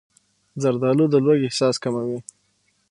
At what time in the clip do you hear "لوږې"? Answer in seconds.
1.25-1.45